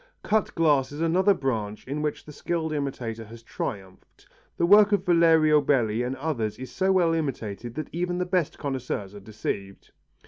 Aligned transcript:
Cut 0.23 0.55
glass 0.55 0.91
is 0.91 0.99
another 0.99 1.35
branch 1.35 1.87
in 1.87 2.01
which 2.01 2.25
the 2.25 2.33
skilful 2.33 2.73
imitator 2.73 3.23
has 3.25 3.43
triumphed. 3.43 4.27
The 4.57 4.65
work 4.65 4.91
of 4.91 5.05
Valerio 5.05 5.61
Belli 5.61 6.01
and 6.01 6.15
others 6.15 6.57
is 6.57 6.71
so 6.71 6.91
well 6.91 7.13
imitated 7.13 7.75
that 7.75 7.89
even 7.91 8.17
the 8.17 8.25
best 8.25 8.57
connoisseurs 8.57 9.13
are 9.13 9.19
deceived. 9.19 9.91